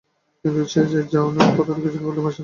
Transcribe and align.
কিন্তু 0.45 0.59
এই 0.75 0.87
যে 0.87 0.99
যাও 1.11 1.27
নি 1.29 1.39
সেই 1.41 1.55
কথাটা 1.57 1.79
কিছুতেই 1.79 2.03
ভুলতে 2.05 2.21
পারছ 2.23 2.35
না। 2.35 2.39